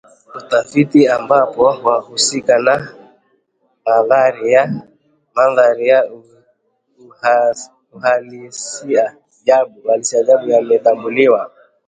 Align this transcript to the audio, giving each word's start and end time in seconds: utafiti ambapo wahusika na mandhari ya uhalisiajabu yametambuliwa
utafiti 0.35 1.07
ambapo 1.07 1.63
wahusika 1.83 2.59
na 2.59 2.95
mandhari 5.35 5.87
ya 5.89 6.09
uhalisiajabu 7.99 9.99
yametambuliwa 10.49 11.51